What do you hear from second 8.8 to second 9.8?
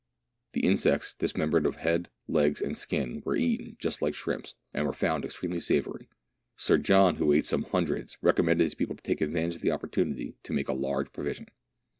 to take advantage of the